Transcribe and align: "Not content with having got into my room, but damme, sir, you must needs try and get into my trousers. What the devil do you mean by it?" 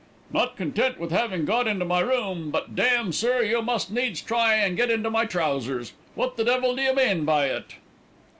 "Not 0.33 0.57
content 0.57 0.99
with 0.99 1.11
having 1.11 1.45
got 1.45 1.67
into 1.67 1.85
my 1.85 1.99
room, 1.99 2.49
but 2.49 2.75
damme, 2.75 3.11
sir, 3.13 3.43
you 3.43 3.61
must 3.61 3.91
needs 3.91 4.19
try 4.19 4.55
and 4.55 4.75
get 4.75 4.89
into 4.89 5.11
my 5.11 5.25
trousers. 5.27 5.93
What 6.15 6.37
the 6.37 6.43
devil 6.43 6.75
do 6.75 6.81
you 6.81 6.95
mean 6.95 7.23
by 7.23 7.45
it?" 7.51 7.75